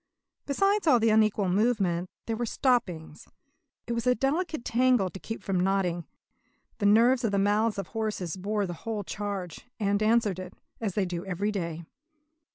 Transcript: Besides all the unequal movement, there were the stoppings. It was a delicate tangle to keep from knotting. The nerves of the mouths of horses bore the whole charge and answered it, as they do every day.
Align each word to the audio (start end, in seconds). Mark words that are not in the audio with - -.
Besides 0.47 0.87
all 0.87 0.99
the 0.99 1.11
unequal 1.11 1.47
movement, 1.47 2.09
there 2.25 2.35
were 2.35 2.45
the 2.47 2.49
stoppings. 2.51 3.27
It 3.85 3.93
was 3.93 4.07
a 4.07 4.15
delicate 4.15 4.65
tangle 4.65 5.11
to 5.11 5.19
keep 5.19 5.43
from 5.43 5.59
knotting. 5.59 6.07
The 6.79 6.87
nerves 6.87 7.23
of 7.23 7.31
the 7.31 7.37
mouths 7.37 7.77
of 7.77 7.89
horses 7.89 8.35
bore 8.35 8.65
the 8.65 8.73
whole 8.81 9.03
charge 9.03 9.67
and 9.79 10.01
answered 10.01 10.39
it, 10.39 10.55
as 10.79 10.95
they 10.95 11.05
do 11.05 11.23
every 11.27 11.51
day. 11.51 11.85